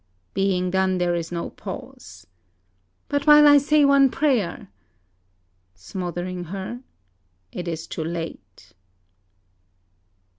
OTH. 0.01 0.33
Being 0.33 0.71
done, 0.71 0.97
there 0.97 1.13
is 1.13 1.31
no 1.31 1.51
pause. 1.51 2.25
DES. 2.25 2.27
But 3.07 3.27
while 3.27 3.45
I 3.47 3.59
say 3.59 3.85
one 3.85 4.09
prayer! 4.09 4.69
OTH. 5.75 5.77
(smothering 5.79 6.45
her.) 6.45 6.81
It 7.51 7.67
is 7.67 7.85
too 7.85 8.03
late. 8.03 8.73